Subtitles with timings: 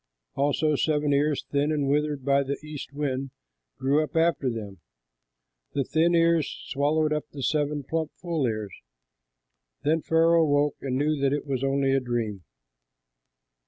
[0.33, 3.29] Also seven ears, thin and withered by the east wind,
[3.77, 4.79] grew up after them.
[5.73, 8.73] The thin ears swallowed up the seven plump, full ears.
[9.83, 12.43] Then Pharaoh awoke, and knew that it was only a dream.